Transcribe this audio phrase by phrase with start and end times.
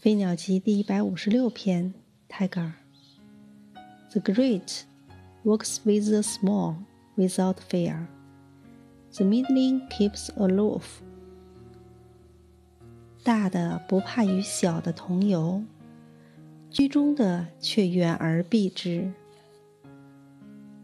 [0.00, 1.92] 飞鸟集第一百五十六篇，
[2.28, 2.72] 泰戈尔。
[4.12, 4.82] The great
[5.44, 6.76] works with the small
[7.16, 8.06] without fear.
[9.16, 10.84] The middling keeps aloof.
[13.24, 15.64] 大的不怕与小的同游，
[16.70, 19.12] 居中的却远而避之。